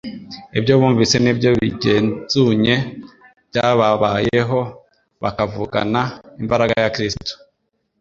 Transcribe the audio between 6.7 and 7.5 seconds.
ya Kristo.